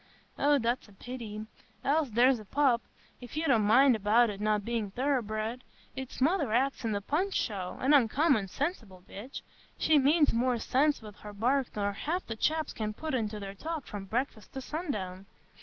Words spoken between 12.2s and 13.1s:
the chaps can